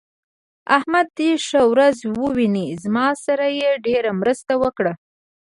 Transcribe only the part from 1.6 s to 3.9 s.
ورځ وويني؛ زما سره يې